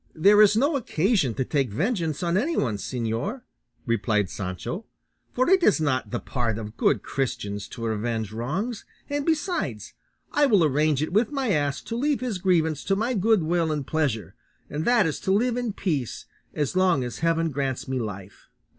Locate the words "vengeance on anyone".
1.69-2.77